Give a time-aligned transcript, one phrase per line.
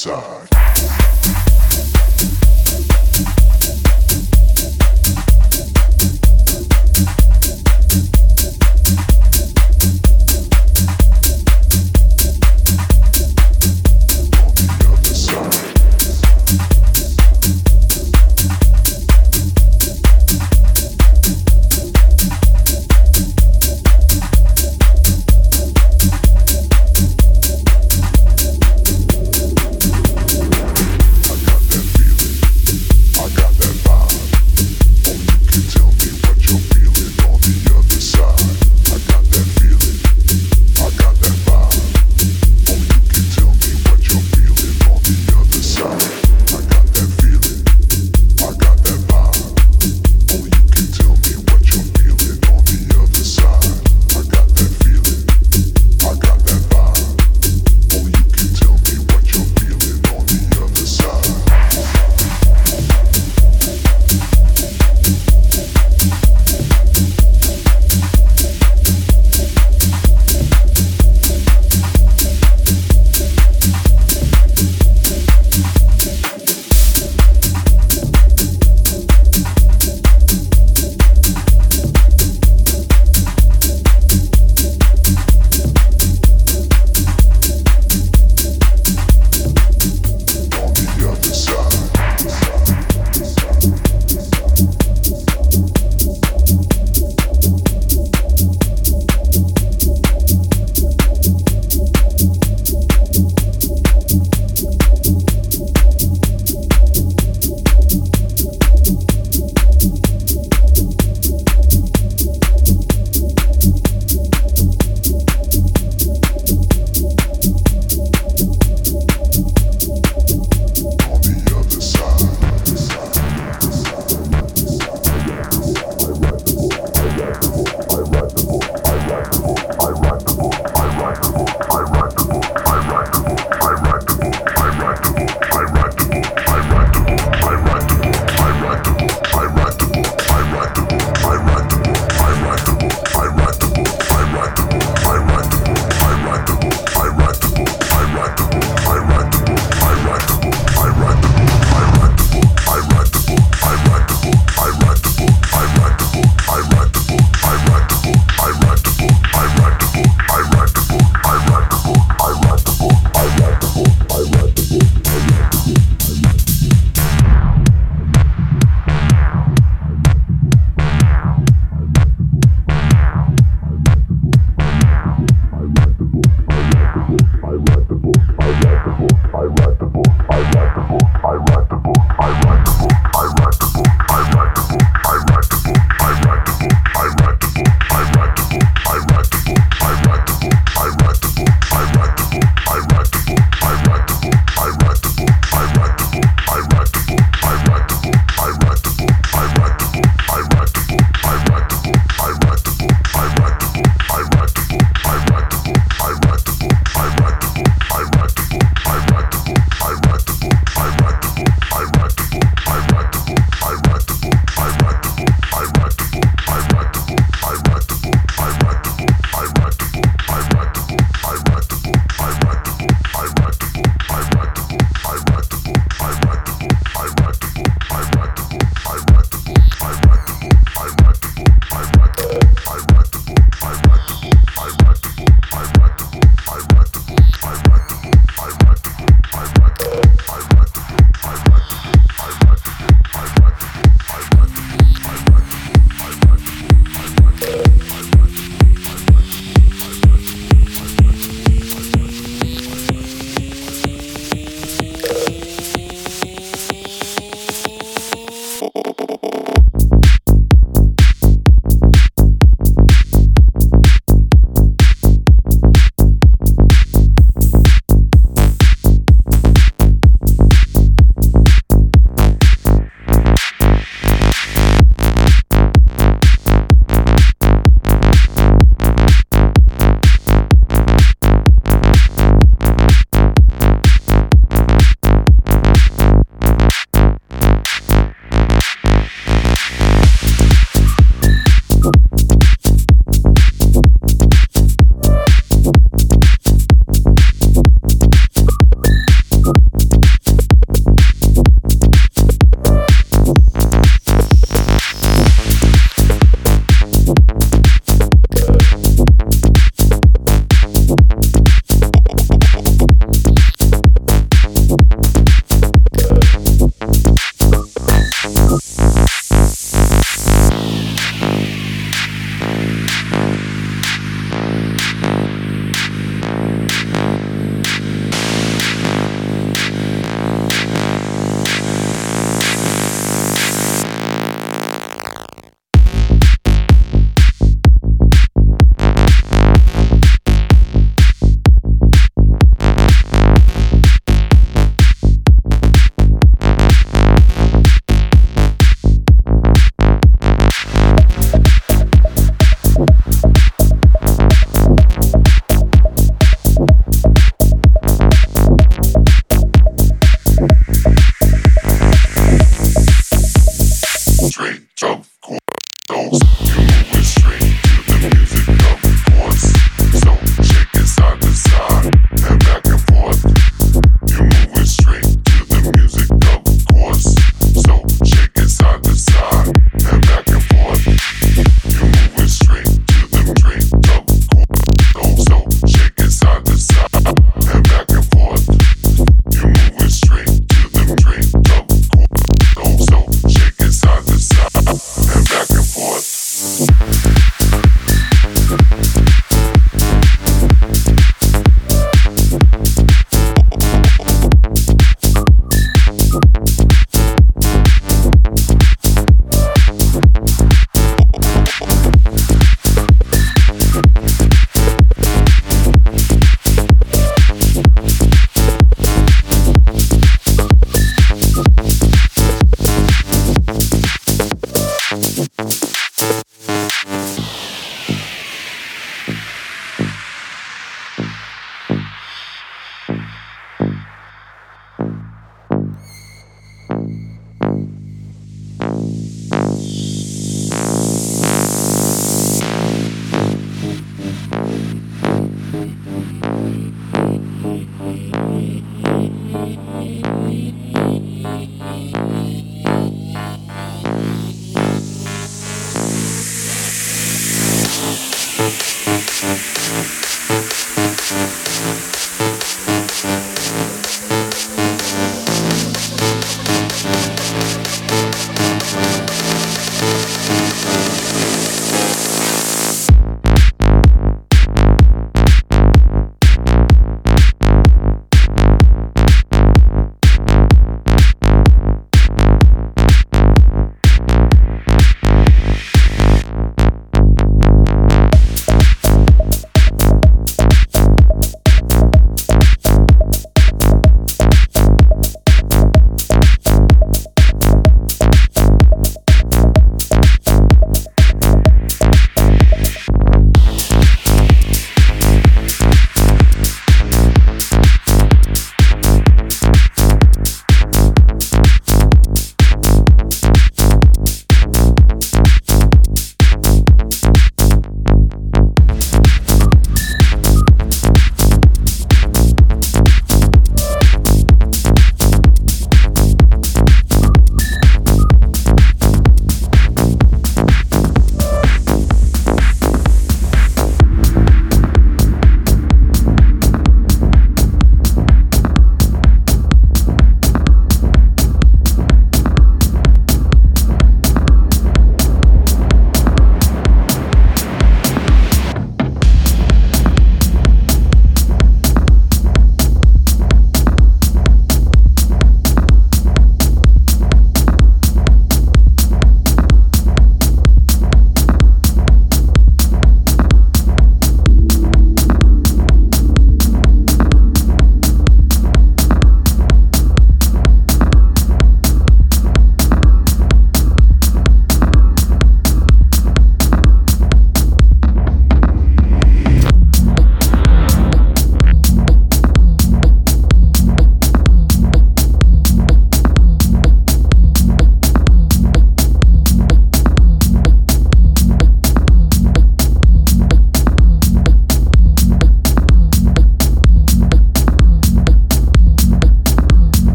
[0.00, 0.49] side.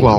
[0.00, 0.16] Wow.